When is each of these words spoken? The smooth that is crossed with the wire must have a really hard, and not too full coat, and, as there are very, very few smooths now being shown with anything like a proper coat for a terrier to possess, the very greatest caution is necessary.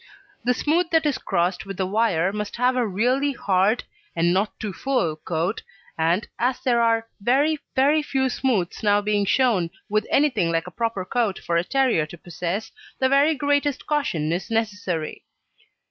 The 0.43 0.55
smooth 0.55 0.89
that 0.89 1.05
is 1.05 1.19
crossed 1.19 1.67
with 1.67 1.77
the 1.77 1.85
wire 1.85 2.33
must 2.33 2.55
have 2.55 2.75
a 2.75 2.87
really 2.87 3.33
hard, 3.33 3.83
and 4.15 4.33
not 4.33 4.59
too 4.59 4.73
full 4.73 5.15
coat, 5.15 5.61
and, 5.95 6.27
as 6.39 6.59
there 6.59 6.81
are 6.81 7.07
very, 7.19 7.59
very 7.75 8.01
few 8.01 8.27
smooths 8.27 8.81
now 8.81 8.99
being 9.01 9.25
shown 9.27 9.69
with 9.89 10.07
anything 10.09 10.51
like 10.51 10.65
a 10.65 10.71
proper 10.71 11.05
coat 11.05 11.37
for 11.37 11.55
a 11.55 11.63
terrier 11.63 12.07
to 12.07 12.17
possess, 12.17 12.71
the 12.97 13.09
very 13.09 13.35
greatest 13.35 13.85
caution 13.85 14.31
is 14.31 14.49
necessary. 14.49 15.23